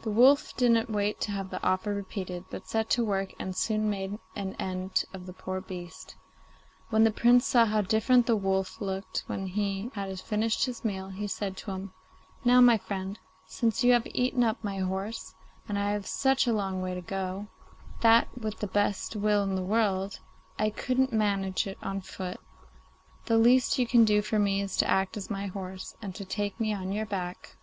[0.00, 3.90] The wolf didn't wait to have the offer repeated, but set to work, and soon
[3.90, 6.16] made an end of the poor beast.
[6.88, 11.10] When the Prince saw how different the wolf looked when he had finished his meal,
[11.10, 11.92] he said to him,
[12.42, 15.34] 'Now, my friend, since you have eaten up my horse,
[15.68, 17.48] and I have such a long way to go,
[18.00, 20.20] that, with the best will in the world,
[20.58, 22.40] I couldn't manage it on foot,
[23.26, 26.24] the least you can do for me is to act as my horse and to
[26.24, 27.58] take me on your back.